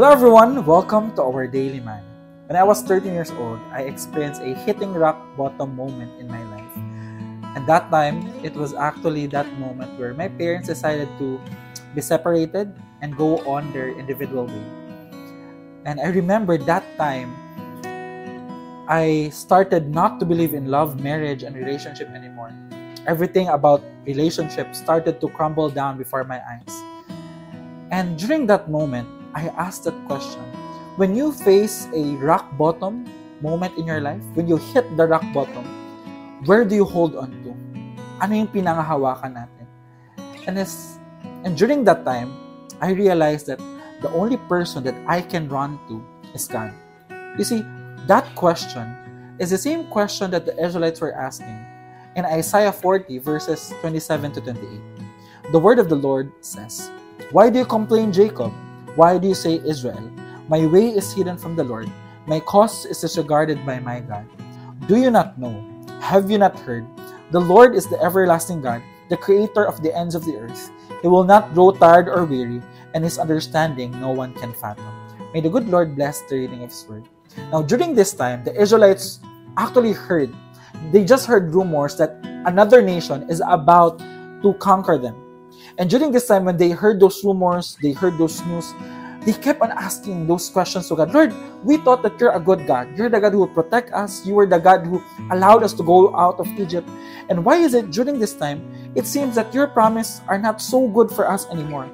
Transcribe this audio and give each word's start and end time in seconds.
Hello 0.00 0.16
everyone, 0.16 0.64
welcome 0.64 1.12
to 1.12 1.20
our 1.20 1.46
Daily 1.46 1.76
Manna. 1.78 2.00
When 2.48 2.56
I 2.56 2.64
was 2.64 2.80
13 2.80 3.12
years 3.12 3.30
old, 3.36 3.60
I 3.68 3.82
experienced 3.82 4.40
a 4.40 4.56
hitting 4.64 4.94
rock 4.94 5.20
bottom 5.36 5.76
moment 5.76 6.18
in 6.18 6.26
my 6.26 6.40
life. 6.48 6.72
And 7.52 7.68
that 7.68 7.90
time, 7.90 8.24
it 8.42 8.56
was 8.56 8.72
actually 8.72 9.26
that 9.36 9.44
moment 9.60 9.92
where 10.00 10.14
my 10.14 10.28
parents 10.28 10.68
decided 10.68 11.06
to 11.18 11.38
be 11.94 12.00
separated 12.00 12.72
and 13.02 13.14
go 13.14 13.44
on 13.44 13.74
their 13.74 13.92
individual 13.92 14.46
way. 14.48 14.64
And 15.84 16.00
I 16.00 16.08
remember 16.08 16.56
that 16.56 16.80
time, 16.96 17.36
I 18.88 19.28
started 19.36 19.92
not 19.92 20.18
to 20.20 20.24
believe 20.24 20.54
in 20.54 20.72
love, 20.72 21.04
marriage, 21.04 21.42
and 21.42 21.54
relationship 21.54 22.08
anymore. 22.16 22.56
Everything 23.06 23.48
about 23.52 23.84
relationship 24.06 24.74
started 24.74 25.20
to 25.20 25.28
crumble 25.28 25.68
down 25.68 25.98
before 25.98 26.24
my 26.24 26.40
eyes. 26.40 26.72
And 27.92 28.16
during 28.16 28.46
that 28.46 28.70
moment, 28.70 29.19
I 29.34 29.48
asked 29.54 29.84
that 29.84 29.96
question. 30.06 30.42
When 30.96 31.14
you 31.14 31.32
face 31.32 31.88
a 31.94 32.16
rock 32.18 32.50
bottom 32.58 33.06
moment 33.40 33.78
in 33.78 33.86
your 33.86 34.00
life, 34.00 34.22
when 34.34 34.48
you 34.48 34.56
hit 34.56 34.84
the 34.96 35.06
rock 35.06 35.24
bottom, 35.32 35.64
where 36.46 36.64
do 36.64 36.74
you 36.74 36.84
hold 36.84 37.16
on 37.16 37.30
to? 37.44 37.52
Ano 38.20 38.34
yung 38.34 38.48
pinangahawakan 38.48 39.36
natin? 39.36 39.66
And, 40.46 40.58
as, 40.58 40.98
and 41.44 41.56
during 41.56 41.84
that 41.84 42.04
time, 42.04 42.32
I 42.80 42.92
realized 42.92 43.46
that 43.46 43.60
the 44.00 44.10
only 44.12 44.36
person 44.48 44.84
that 44.84 44.96
I 45.06 45.20
can 45.20 45.48
run 45.48 45.78
to 45.88 46.02
is 46.34 46.48
God. 46.48 46.72
You 47.38 47.44
see, 47.44 47.62
that 48.08 48.26
question 48.34 48.88
is 49.38 49.50
the 49.50 49.58
same 49.58 49.86
question 49.88 50.30
that 50.32 50.44
the 50.44 50.56
Israelites 50.58 51.00
were 51.00 51.14
asking 51.14 51.64
in 52.16 52.24
Isaiah 52.24 52.72
40, 52.72 53.18
verses 53.18 53.72
27 53.80 54.32
to 54.32 54.40
28. 54.40 55.52
The 55.52 55.58
word 55.58 55.78
of 55.78 55.88
the 55.88 55.96
Lord 55.96 56.32
says, 56.40 56.90
Why 57.32 57.50
do 57.50 57.58
you 57.58 57.66
complain, 57.66 58.12
Jacob? 58.12 58.52
Why 58.96 59.18
do 59.18 59.28
you 59.28 59.34
say, 59.34 59.62
Israel? 59.64 60.10
My 60.48 60.66
way 60.66 60.90
is 60.90 61.12
hidden 61.12 61.38
from 61.38 61.54
the 61.54 61.64
Lord, 61.64 61.90
my 62.26 62.40
cause 62.40 62.84
is 62.86 63.00
disregarded 63.00 63.64
by 63.64 63.78
my 63.78 64.00
God. 64.00 64.26
Do 64.86 64.96
you 64.98 65.10
not 65.10 65.38
know? 65.38 65.54
Have 66.00 66.30
you 66.30 66.38
not 66.38 66.58
heard? 66.58 66.86
The 67.30 67.40
Lord 67.40 67.74
is 67.74 67.86
the 67.86 68.02
everlasting 68.02 68.60
God, 68.60 68.82
the 69.08 69.16
creator 69.16 69.64
of 69.64 69.82
the 69.82 69.94
ends 69.94 70.14
of 70.14 70.24
the 70.24 70.36
earth. 70.36 70.70
He 71.02 71.08
will 71.08 71.24
not 71.24 71.54
grow 71.54 71.70
tired 71.70 72.08
or 72.08 72.24
weary, 72.26 72.60
and 72.94 73.04
his 73.04 73.18
understanding 73.18 73.94
no 74.00 74.10
one 74.10 74.34
can 74.34 74.52
fathom. 74.52 74.90
May 75.32 75.40
the 75.40 75.50
good 75.50 75.68
Lord 75.68 75.94
bless 75.94 76.22
the 76.26 76.42
reading 76.42 76.62
of 76.64 76.70
his 76.70 76.86
word. 76.88 77.06
Now, 77.54 77.62
during 77.62 77.94
this 77.94 78.12
time, 78.12 78.42
the 78.42 78.54
Israelites 78.60 79.20
actually 79.56 79.92
heard, 79.92 80.34
they 80.90 81.04
just 81.04 81.26
heard 81.26 81.54
rumors 81.54 81.94
that 81.96 82.18
another 82.46 82.82
nation 82.82 83.30
is 83.30 83.40
about 83.46 84.02
to 84.42 84.54
conquer 84.58 84.98
them. 84.98 85.14
And 85.78 85.88
during 85.88 86.12
this 86.12 86.26
time, 86.26 86.44
when 86.44 86.56
they 86.56 86.70
heard 86.70 87.00
those 87.00 87.22
rumors, 87.24 87.76
they 87.82 87.92
heard 87.92 88.18
those 88.18 88.44
news, 88.46 88.72
they 89.22 89.32
kept 89.32 89.60
on 89.60 89.70
asking 89.72 90.26
those 90.26 90.48
questions 90.48 90.88
to 90.88 90.96
God. 90.96 91.12
Lord, 91.12 91.34
we 91.62 91.76
thought 91.76 92.02
that 92.02 92.18
you're 92.18 92.32
a 92.32 92.40
good 92.40 92.66
God. 92.66 92.96
You're 92.96 93.10
the 93.10 93.20
God 93.20 93.32
who 93.32 93.40
will 93.40 93.52
protect 93.52 93.92
us. 93.92 94.24
You 94.24 94.34
were 94.34 94.46
the 94.46 94.58
God 94.58 94.86
who 94.86 95.02
allowed 95.30 95.62
us 95.62 95.74
to 95.74 95.82
go 95.82 96.14
out 96.16 96.40
of 96.40 96.48
Egypt. 96.58 96.88
And 97.28 97.44
why 97.44 97.56
is 97.56 97.74
it 97.74 97.90
during 97.90 98.18
this 98.18 98.32
time, 98.32 98.64
it 98.94 99.06
seems 99.06 99.34
that 99.34 99.52
your 99.52 99.66
promises 99.66 100.22
are 100.26 100.38
not 100.38 100.60
so 100.60 100.88
good 100.88 101.10
for 101.10 101.28
us 101.28 101.46
anymore? 101.50 101.84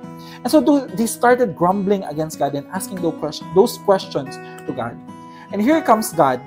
And 0.44 0.50
so 0.50 0.60
they 0.86 1.06
started 1.06 1.56
grumbling 1.56 2.04
against 2.04 2.38
God 2.38 2.54
and 2.54 2.66
asking 2.68 3.02
those 3.02 3.18
questions, 3.18 3.50
those 3.56 3.76
questions 3.78 4.36
to 4.66 4.72
God. 4.72 4.96
And 5.52 5.60
here 5.60 5.82
comes 5.82 6.12
God 6.12 6.40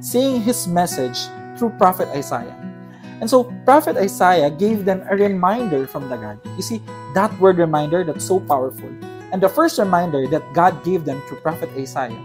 saying 0.00 0.42
his 0.42 0.66
message 0.66 1.16
through 1.56 1.70
prophet 1.78 2.08
Isaiah. 2.08 2.67
And 3.20 3.28
so 3.28 3.44
prophet 3.64 3.96
Isaiah 3.96 4.50
gave 4.50 4.84
them 4.84 5.02
a 5.10 5.16
reminder 5.16 5.86
from 5.86 6.08
the 6.08 6.16
God. 6.16 6.38
You 6.56 6.62
see, 6.62 6.82
that 7.14 7.32
word 7.40 7.58
reminder 7.58 8.04
that's 8.04 8.24
so 8.24 8.40
powerful. 8.40 8.88
And 9.32 9.42
the 9.42 9.48
first 9.48 9.78
reminder 9.78 10.26
that 10.28 10.54
God 10.54 10.84
gave 10.84 11.04
them 11.04 11.20
through 11.26 11.40
prophet 11.40 11.70
Isaiah 11.76 12.16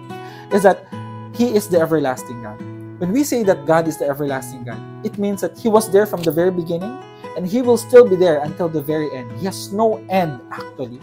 is 0.51 0.63
that 0.63 0.85
he 1.33 1.55
is 1.55 1.67
the 1.67 1.79
everlasting 1.79 2.43
God. 2.43 2.61
When 2.99 3.11
we 3.11 3.23
say 3.23 3.43
that 3.43 3.65
God 3.65 3.87
is 3.87 3.97
the 3.97 4.05
everlasting 4.05 4.63
God, 4.63 4.79
it 5.03 5.17
means 5.17 5.41
that 5.41 5.57
he 5.57 5.67
was 5.67 5.89
there 5.91 6.05
from 6.05 6.21
the 6.21 6.31
very 6.31 6.51
beginning 6.51 6.93
and 7.35 7.47
he 7.47 7.61
will 7.61 7.77
still 7.77 8.07
be 8.07 8.15
there 8.15 8.41
until 8.43 8.69
the 8.69 8.81
very 8.81 9.09
end. 9.15 9.31
He 9.39 9.45
has 9.45 9.73
no 9.73 9.97
end 10.09 10.39
actually. 10.51 10.99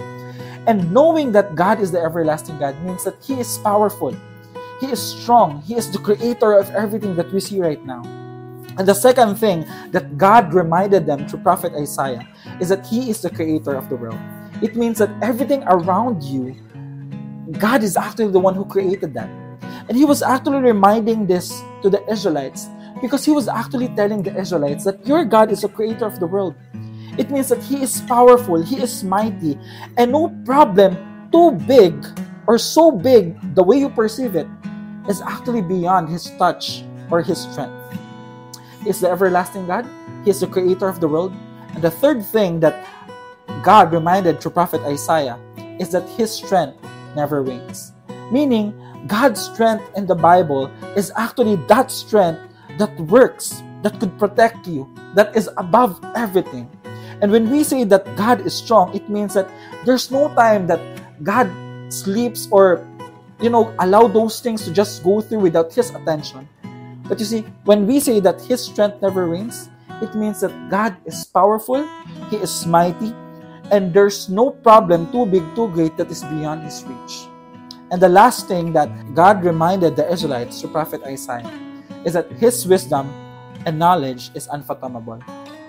And 0.66 0.92
knowing 0.92 1.32
that 1.32 1.56
God 1.56 1.80
is 1.80 1.90
the 1.90 2.00
everlasting 2.00 2.58
God 2.58 2.80
means 2.84 3.04
that 3.04 3.16
he 3.22 3.40
is 3.40 3.58
powerful. 3.58 4.14
He 4.80 4.86
is 4.86 5.02
strong. 5.02 5.62
He 5.62 5.74
is 5.74 5.90
the 5.90 5.98
creator 5.98 6.54
of 6.54 6.70
everything 6.70 7.16
that 7.16 7.32
we 7.32 7.40
see 7.40 7.60
right 7.60 7.84
now. 7.84 8.02
And 8.78 8.86
the 8.86 8.94
second 8.94 9.36
thing 9.36 9.66
that 9.90 10.16
God 10.16 10.54
reminded 10.54 11.06
them 11.06 11.26
through 11.28 11.40
prophet 11.40 11.72
Isaiah 11.74 12.26
is 12.60 12.68
that 12.68 12.86
He 12.86 13.10
is 13.10 13.20
the 13.20 13.30
creator 13.30 13.74
of 13.74 13.88
the 13.88 13.96
world. 13.96 14.18
It 14.62 14.76
means 14.76 14.98
that 14.98 15.10
everything 15.22 15.64
around 15.66 16.22
you, 16.22 16.54
God 17.58 17.82
is 17.82 17.96
actually 17.96 18.32
the 18.32 18.38
one 18.38 18.54
who 18.54 18.64
created 18.64 19.14
that. 19.14 19.28
And 19.88 19.96
He 19.96 20.04
was 20.04 20.22
actually 20.22 20.58
reminding 20.58 21.26
this 21.26 21.62
to 21.82 21.90
the 21.90 22.04
Israelites 22.10 22.68
because 23.02 23.24
He 23.24 23.32
was 23.32 23.48
actually 23.48 23.88
telling 23.96 24.22
the 24.22 24.36
Israelites 24.38 24.84
that 24.84 25.04
your 25.06 25.24
God 25.24 25.50
is 25.50 25.62
the 25.62 25.68
creator 25.68 26.06
of 26.06 26.20
the 26.20 26.26
world. 26.26 26.54
It 27.18 27.30
means 27.30 27.48
that 27.48 27.62
He 27.62 27.82
is 27.82 28.00
powerful, 28.02 28.62
He 28.62 28.80
is 28.80 29.02
mighty, 29.02 29.58
and 29.96 30.12
no 30.12 30.28
problem 30.44 30.96
too 31.32 31.52
big 31.66 31.94
or 32.46 32.58
so 32.58 32.92
big 32.92 33.34
the 33.54 33.62
way 33.62 33.78
you 33.78 33.88
perceive 33.88 34.36
it 34.36 34.46
is 35.08 35.20
actually 35.22 35.62
beyond 35.62 36.08
His 36.08 36.30
touch 36.38 36.84
or 37.10 37.22
His 37.22 37.42
strength 37.42 37.79
is 38.86 39.00
the 39.00 39.10
everlasting 39.10 39.66
God. 39.66 39.86
He 40.24 40.30
is 40.30 40.40
the 40.40 40.46
creator 40.46 40.88
of 40.88 41.00
the 41.00 41.08
world. 41.08 41.32
And 41.74 41.82
the 41.82 41.90
third 41.90 42.24
thing 42.24 42.60
that 42.60 42.86
God 43.62 43.92
reminded 43.92 44.40
through 44.40 44.52
prophet 44.52 44.80
Isaiah 44.82 45.38
is 45.78 45.90
that 45.90 46.08
his 46.10 46.30
strength 46.30 46.78
never 47.16 47.42
wanes. 47.42 47.92
Meaning, 48.30 48.74
God's 49.06 49.40
strength 49.40 49.84
in 49.96 50.06
the 50.06 50.14
Bible 50.14 50.66
is 50.96 51.12
actually 51.16 51.56
that 51.68 51.90
strength 51.90 52.40
that 52.78 52.94
works, 53.00 53.62
that 53.82 53.98
could 53.98 54.16
protect 54.18 54.66
you, 54.66 54.88
that 55.14 55.34
is 55.34 55.48
above 55.56 55.98
everything. 56.14 56.68
And 57.20 57.32
when 57.32 57.50
we 57.50 57.64
say 57.64 57.84
that 57.84 58.04
God 58.16 58.46
is 58.46 58.54
strong, 58.54 58.94
it 58.94 59.08
means 59.08 59.34
that 59.34 59.48
there's 59.84 60.10
no 60.10 60.32
time 60.34 60.66
that 60.68 60.80
God 61.22 61.50
sleeps 61.92 62.48
or 62.50 62.86
you 63.40 63.50
know 63.50 63.74
allow 63.80 64.06
those 64.06 64.40
things 64.40 64.64
to 64.64 64.72
just 64.72 65.02
go 65.02 65.20
through 65.20 65.40
without 65.40 65.72
his 65.72 65.90
attention 65.90 66.48
but 67.10 67.18
you 67.18 67.26
see, 67.26 67.42
when 67.66 67.88
we 67.90 67.98
say 67.98 68.20
that 68.20 68.40
His 68.40 68.62
strength 68.62 69.02
never 69.02 69.28
wanes, 69.28 69.68
it 70.00 70.14
means 70.14 70.40
that 70.46 70.54
God 70.70 70.94
is 71.04 71.26
powerful, 71.26 71.82
He 72.30 72.36
is 72.36 72.64
mighty, 72.70 73.12
and 73.74 73.92
there's 73.92 74.30
no 74.30 74.50
problem 74.50 75.10
too 75.10 75.26
big, 75.26 75.42
too 75.58 75.66
great 75.74 75.96
that 75.98 76.06
is 76.06 76.22
beyond 76.22 76.62
His 76.62 76.86
reach. 76.86 77.26
And 77.90 78.00
the 78.00 78.08
last 78.08 78.46
thing 78.46 78.72
that 78.74 78.86
God 79.12 79.42
reminded 79.42 79.96
the 79.96 80.06
Israelites 80.06 80.60
through 80.60 80.70
Prophet 80.70 81.02
Isaiah 81.02 81.50
is 82.06 82.14
that 82.14 82.30
His 82.38 82.62
wisdom 82.62 83.10
and 83.66 83.76
knowledge 83.76 84.30
is 84.38 84.46
unfathomable, 84.46 85.18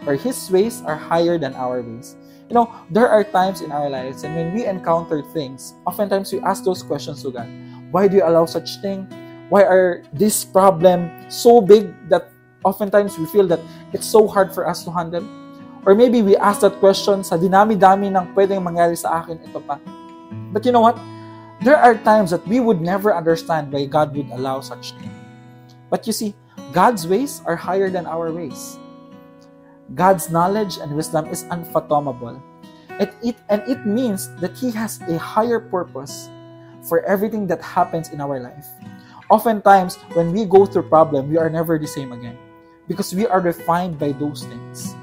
or 0.05 0.13
His 0.13 0.37
ways 0.51 0.83
are 0.85 0.95
higher 0.95 1.39
than 1.39 1.55
our 1.55 1.81
ways. 1.81 2.15
You 2.49 2.53
know, 2.53 2.69
there 2.91 3.09
are 3.09 3.23
times 3.23 3.61
in 3.61 3.71
our 3.71 3.89
lives, 3.89 4.21
and 4.21 4.35
when 4.35 4.53
we 4.53 4.67
encounter 4.69 5.25
things, 5.33 5.73
oftentimes 5.87 6.31
we 6.31 6.39
ask 6.41 6.63
those 6.63 6.83
questions 6.83 7.23
to 7.23 7.31
God 7.31 7.49
Why 7.89 8.07
do 8.07 8.17
you 8.17 8.23
allow 8.29 8.45
such 8.45 8.77
thing? 8.85 9.09
Why 9.51 9.67
are 9.67 9.99
this 10.15 10.47
problem 10.47 11.11
so 11.27 11.59
big 11.59 11.91
that 12.07 12.31
oftentimes 12.63 13.19
we 13.19 13.27
feel 13.27 13.43
that 13.51 13.59
it's 13.91 14.07
so 14.07 14.23
hard 14.23 14.55
for 14.55 14.63
us 14.63 14.87
to 14.87 14.91
handle? 14.95 15.27
Or 15.83 15.91
maybe 15.91 16.23
we 16.23 16.39
ask 16.39 16.63
that 16.63 16.79
question 16.79 17.19
sa 17.19 17.35
dinami-dami 17.35 18.15
ng 18.15 18.31
pwedeng 18.31 18.63
mangyari 18.63 18.95
sa 18.95 19.19
akin, 19.19 19.43
ito 19.43 19.59
pa. 19.59 19.75
But 20.55 20.63
you 20.63 20.71
know 20.71 20.79
what? 20.79 20.95
There 21.59 21.75
are 21.75 21.99
times 21.99 22.31
that 22.31 22.47
we 22.47 22.63
would 22.63 22.79
never 22.79 23.11
understand 23.11 23.75
why 23.75 23.91
God 23.91 24.15
would 24.15 24.31
allow 24.31 24.63
such 24.63 24.95
thing. 24.95 25.11
But 25.91 26.07
you 26.07 26.15
see, 26.15 26.31
God's 26.71 27.03
ways 27.03 27.43
are 27.43 27.59
higher 27.59 27.91
than 27.91 28.07
our 28.07 28.31
ways. 28.31 28.79
God's 29.99 30.31
knowledge 30.31 30.79
and 30.79 30.95
wisdom 30.95 31.27
is 31.27 31.43
unfathomable. 31.51 32.39
And 32.87 33.11
it, 33.19 33.35
and 33.51 33.67
it 33.67 33.83
means 33.83 34.31
that 34.39 34.55
He 34.55 34.71
has 34.71 35.03
a 35.11 35.19
higher 35.19 35.59
purpose 35.59 36.31
for 36.87 37.03
everything 37.03 37.51
that 37.51 37.59
happens 37.59 38.15
in 38.15 38.23
our 38.23 38.39
life. 38.39 38.71
Oftentimes, 39.31 39.95
when 40.11 40.33
we 40.33 40.43
go 40.43 40.65
through 40.65 40.89
problem, 40.89 41.29
we 41.29 41.37
are 41.37 41.49
never 41.49 41.79
the 41.79 41.87
same 41.87 42.11
again 42.11 42.37
because 42.89 43.15
we 43.15 43.25
are 43.25 43.39
refined 43.39 43.97
by 43.97 44.11
those 44.11 44.43
things. 44.43 44.93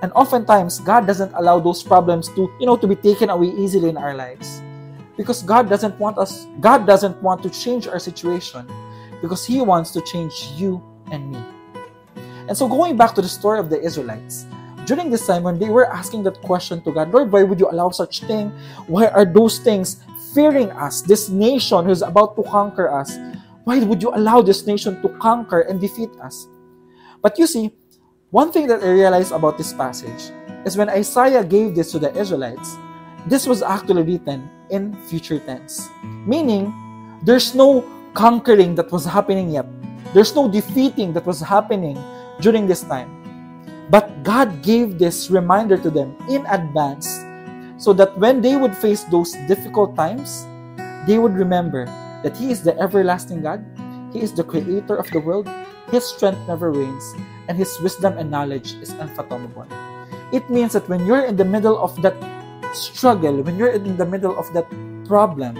And 0.00 0.10
oftentimes, 0.16 0.80
God 0.80 1.06
doesn't 1.06 1.32
allow 1.34 1.60
those 1.60 1.82
problems 1.82 2.28
to, 2.40 2.48
you 2.58 2.64
know, 2.64 2.78
to 2.78 2.86
be 2.86 2.96
taken 2.96 3.28
away 3.28 3.48
easily 3.48 3.90
in 3.90 3.98
our 3.98 4.14
lives. 4.14 4.62
Because 5.18 5.42
God 5.42 5.68
doesn't 5.68 5.98
want 6.00 6.16
us, 6.16 6.46
God 6.60 6.86
doesn't 6.86 7.22
want 7.22 7.42
to 7.42 7.50
change 7.50 7.86
our 7.86 7.98
situation 7.98 8.66
because 9.20 9.44
He 9.44 9.60
wants 9.60 9.90
to 9.92 10.00
change 10.00 10.52
you 10.56 10.82
and 11.12 11.30
me. 11.30 11.40
And 12.48 12.56
so 12.56 12.68
going 12.68 12.96
back 12.96 13.14
to 13.16 13.22
the 13.22 13.28
story 13.28 13.58
of 13.58 13.68
the 13.68 13.80
Israelites, 13.80 14.46
during 14.86 15.10
this 15.10 15.26
time 15.26 15.42
when 15.42 15.58
they 15.58 15.68
were 15.68 15.92
asking 15.92 16.22
that 16.24 16.40
question 16.40 16.80
to 16.82 16.92
God, 16.92 17.12
Lord, 17.12 17.30
why 17.30 17.42
would 17.42 17.60
you 17.60 17.68
allow 17.68 17.90
such 17.90 18.22
thing? 18.22 18.50
Why 18.86 19.08
are 19.08 19.26
those 19.26 19.58
things 19.58 20.00
fearing 20.32 20.70
us? 20.72 21.02
This 21.02 21.28
nation 21.28 21.84
who's 21.84 22.02
about 22.02 22.36
to 22.36 22.42
conquer 22.44 22.88
us, 22.88 23.18
why 23.66 23.82
would 23.82 24.00
you 24.00 24.14
allow 24.14 24.40
this 24.40 24.64
nation 24.64 25.02
to 25.02 25.10
conquer 25.18 25.66
and 25.66 25.80
defeat 25.80 26.10
us? 26.22 26.46
But 27.20 27.36
you 27.36 27.48
see, 27.48 27.74
one 28.30 28.52
thing 28.52 28.68
that 28.68 28.78
I 28.78 28.94
realized 28.94 29.32
about 29.32 29.58
this 29.58 29.72
passage 29.72 30.30
is 30.64 30.76
when 30.76 30.88
Isaiah 30.88 31.42
gave 31.42 31.74
this 31.74 31.90
to 31.90 31.98
the 31.98 32.14
Israelites, 32.14 32.78
this 33.26 33.44
was 33.44 33.62
actually 33.62 34.04
written 34.04 34.48
in 34.70 34.94
future 35.10 35.40
tense. 35.40 35.90
Meaning, 36.04 36.70
there's 37.24 37.56
no 37.56 37.82
conquering 38.14 38.76
that 38.76 38.92
was 38.92 39.04
happening 39.04 39.50
yet. 39.50 39.66
There's 40.14 40.36
no 40.36 40.46
defeating 40.46 41.12
that 41.14 41.26
was 41.26 41.40
happening 41.40 41.98
during 42.40 42.68
this 42.68 42.86
time. 42.86 43.10
But 43.90 44.22
God 44.22 44.62
gave 44.62 44.96
this 44.96 45.28
reminder 45.28 45.76
to 45.76 45.90
them 45.90 46.14
in 46.30 46.46
advance 46.46 47.10
so 47.82 47.92
that 47.94 48.16
when 48.16 48.40
they 48.40 48.54
would 48.54 48.76
face 48.76 49.02
those 49.10 49.34
difficult 49.50 49.96
times, 49.96 50.46
they 51.10 51.18
would 51.18 51.34
remember 51.34 51.90
that 52.26 52.34
He 52.34 52.50
is 52.50 52.66
the 52.66 52.74
everlasting 52.82 53.38
God, 53.38 53.62
He 54.10 54.18
is 54.18 54.34
the 54.34 54.42
creator 54.42 54.98
of 54.98 55.06
the 55.14 55.22
world, 55.22 55.46
His 55.94 56.02
strength 56.02 56.42
never 56.50 56.74
wanes, 56.74 57.14
and 57.46 57.54
His 57.54 57.70
wisdom 57.78 58.18
and 58.18 58.26
knowledge 58.26 58.74
is 58.82 58.90
unfathomable. 58.98 59.70
It 60.34 60.50
means 60.50 60.74
that 60.74 60.90
when 60.90 61.06
you're 61.06 61.22
in 61.22 61.38
the 61.38 61.46
middle 61.46 61.78
of 61.78 61.94
that 62.02 62.18
struggle, 62.74 63.46
when 63.46 63.54
you're 63.54 63.70
in 63.70 63.96
the 63.96 64.04
middle 64.04 64.34
of 64.34 64.50
that 64.58 64.66
problem, 65.06 65.54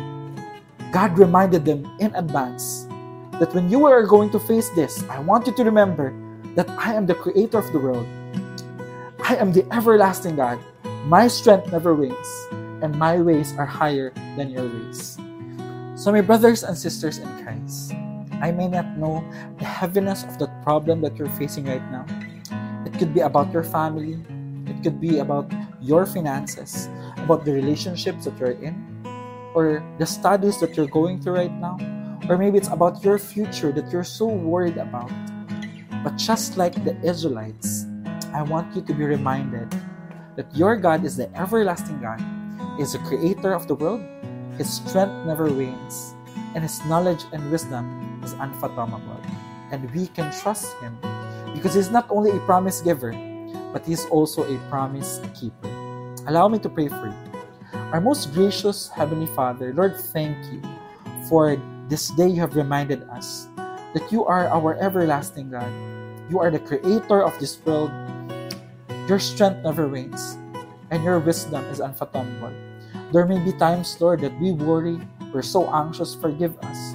God 0.90 1.14
reminded 1.14 1.62
them 1.62 1.86
in 2.02 2.10
advance 2.18 2.90
that 3.38 3.54
when 3.54 3.70
you 3.70 3.86
are 3.86 4.02
going 4.02 4.30
to 4.34 4.40
face 4.42 4.70
this, 4.70 5.06
I 5.06 5.20
want 5.20 5.46
you 5.46 5.54
to 5.54 5.62
remember 5.62 6.10
that 6.58 6.66
I 6.70 6.94
am 6.94 7.06
the 7.06 7.14
creator 7.14 7.62
of 7.62 7.70
the 7.70 7.78
world. 7.78 8.06
I 9.22 9.36
am 9.38 9.52
the 9.52 9.62
everlasting 9.70 10.34
God. 10.34 10.58
My 11.06 11.28
strength 11.28 11.70
never 11.70 11.94
wanes, 11.94 12.26
and 12.82 12.98
my 12.98 13.22
ways 13.22 13.54
are 13.54 13.66
higher 13.66 14.10
than 14.34 14.50
your 14.50 14.66
ways. 14.66 15.14
So, 16.06 16.12
my 16.12 16.20
brothers 16.20 16.62
and 16.62 16.78
sisters 16.78 17.18
in 17.18 17.26
Christ, 17.42 17.90
I 18.38 18.52
may 18.54 18.68
not 18.68 18.96
know 18.96 19.26
the 19.58 19.64
heaviness 19.64 20.22
of 20.22 20.38
that 20.38 20.62
problem 20.62 21.00
that 21.00 21.16
you're 21.16 21.34
facing 21.34 21.66
right 21.66 21.82
now. 21.90 22.06
It 22.86 22.96
could 22.96 23.12
be 23.12 23.26
about 23.26 23.50
your 23.50 23.64
family, 23.64 24.14
it 24.70 24.84
could 24.84 25.00
be 25.00 25.18
about 25.18 25.50
your 25.82 26.06
finances, 26.06 26.88
about 27.18 27.44
the 27.44 27.50
relationships 27.50 28.24
that 28.24 28.38
you're 28.38 28.54
in, 28.62 28.78
or 29.52 29.82
the 29.98 30.06
studies 30.06 30.60
that 30.60 30.76
you're 30.76 30.86
going 30.86 31.20
through 31.20 31.42
right 31.42 31.56
now, 31.58 31.74
or 32.30 32.38
maybe 32.38 32.56
it's 32.56 32.70
about 32.70 33.02
your 33.02 33.18
future 33.18 33.72
that 33.72 33.90
you're 33.90 34.06
so 34.06 34.26
worried 34.26 34.78
about. 34.78 35.10
But 36.04 36.14
just 36.14 36.56
like 36.56 36.78
the 36.84 36.94
Israelites, 37.02 37.84
I 38.32 38.42
want 38.42 38.76
you 38.76 38.82
to 38.82 38.94
be 38.94 39.02
reminded 39.02 39.74
that 40.36 40.46
your 40.54 40.76
God 40.76 41.04
is 41.04 41.16
the 41.16 41.26
everlasting 41.34 41.98
God, 41.98 42.22
is 42.78 42.92
the 42.92 43.00
creator 43.00 43.52
of 43.52 43.66
the 43.66 43.74
world, 43.74 44.06
His 44.56 44.72
strength 44.72 45.26
never 45.26 45.52
wanes, 45.52 46.14
and 46.54 46.64
His 46.64 46.84
knowledge 46.86 47.24
and 47.32 47.50
wisdom 47.52 48.20
is 48.24 48.32
unfathomable. 48.32 49.20
And 49.70 49.90
we 49.92 50.08
can 50.08 50.32
trust 50.32 50.72
Him 50.80 50.96
because 51.52 51.74
He's 51.74 51.90
not 51.90 52.08
only 52.08 52.32
a 52.32 52.40
promise 52.48 52.80
giver, 52.80 53.12
but 53.72 53.84
He 53.84 53.92
is 53.92 54.06
also 54.06 54.48
a 54.48 54.56
promise 54.68 55.20
keeper. 55.34 55.68
Allow 56.26 56.48
me 56.48 56.58
to 56.60 56.68
pray 56.68 56.88
for 56.88 57.06
you. 57.06 57.26
Our 57.92 58.00
most 58.00 58.32
gracious 58.32 58.88
Heavenly 58.88 59.28
Father, 59.36 59.74
Lord, 59.74 59.96
thank 60.10 60.36
you 60.50 60.62
for 61.28 61.60
this 61.88 62.10
day 62.10 62.26
you 62.28 62.40
have 62.40 62.56
reminded 62.56 63.04
us 63.14 63.48
that 63.94 64.10
you 64.10 64.24
are 64.24 64.48
our 64.48 64.74
everlasting 64.80 65.50
God. 65.50 65.70
You 66.28 66.40
are 66.40 66.50
the 66.50 66.58
creator 66.58 67.22
of 67.22 67.38
this 67.38 67.60
world. 67.64 67.92
Your 69.06 69.20
strength 69.20 69.62
never 69.62 69.86
wanes, 69.86 70.36
and 70.90 71.04
your 71.04 71.20
wisdom 71.20 71.62
is 71.70 71.78
unfathomable. 71.78 72.65
There 73.12 73.24
may 73.26 73.38
be 73.38 73.52
times, 73.52 74.00
Lord, 74.00 74.20
that 74.20 74.38
we 74.40 74.52
worry, 74.52 74.98
we're 75.32 75.42
so 75.42 75.70
anxious, 75.70 76.14
forgive 76.14 76.58
us. 76.58 76.94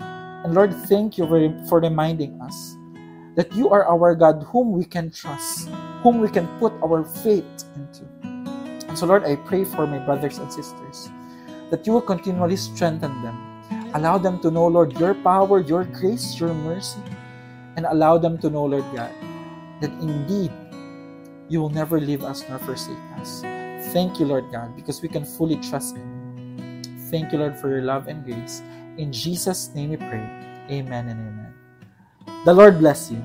And 0.00 0.54
Lord, 0.54 0.74
thank 0.90 1.18
you 1.18 1.26
for 1.68 1.78
reminding 1.78 2.40
us 2.40 2.76
that 3.36 3.52
you 3.54 3.70
are 3.70 3.86
our 3.86 4.14
God 4.14 4.42
whom 4.50 4.72
we 4.72 4.84
can 4.84 5.10
trust, 5.10 5.68
whom 6.02 6.18
we 6.18 6.28
can 6.28 6.48
put 6.58 6.72
our 6.82 7.04
faith 7.04 7.46
into. 7.76 8.04
And 8.88 8.98
so, 8.98 9.06
Lord, 9.06 9.24
I 9.24 9.36
pray 9.36 9.64
for 9.64 9.86
my 9.86 9.98
brothers 10.04 10.38
and 10.38 10.52
sisters 10.52 11.08
that 11.70 11.86
you 11.86 11.92
will 11.94 12.02
continually 12.02 12.56
strengthen 12.56 13.14
them. 13.22 13.38
Allow 13.94 14.18
them 14.18 14.40
to 14.40 14.50
know, 14.50 14.66
Lord, 14.66 14.98
your 14.98 15.14
power, 15.14 15.60
your 15.60 15.84
grace, 15.84 16.38
your 16.38 16.52
mercy, 16.52 17.00
and 17.76 17.86
allow 17.86 18.18
them 18.18 18.36
to 18.38 18.50
know, 18.50 18.64
Lord 18.64 18.84
God, 18.92 19.12
that 19.80 19.90
indeed 20.02 20.52
you 21.48 21.60
will 21.60 21.70
never 21.70 22.00
leave 22.00 22.24
us 22.24 22.44
nor 22.48 22.58
forsake 22.58 22.98
us. 23.16 23.42
Thank 23.92 24.18
you, 24.18 24.24
Lord 24.24 24.50
God, 24.50 24.74
because 24.74 25.02
we 25.02 25.08
can 25.08 25.24
fully 25.24 25.56
trust 25.56 25.96
in 25.96 26.00
you. 26.00 27.10
Thank 27.10 27.30
you, 27.30 27.38
Lord, 27.38 27.58
for 27.58 27.68
your 27.68 27.82
love 27.82 28.08
and 28.08 28.24
grace. 28.24 28.62
In 28.96 29.12
Jesus' 29.12 29.68
name 29.74 29.90
we 29.90 29.98
pray. 29.98 30.24
Amen 30.70 31.08
and 31.08 31.20
amen. 31.20 31.54
The 32.46 32.54
Lord 32.54 32.78
bless 32.78 33.10
you. 33.10 33.22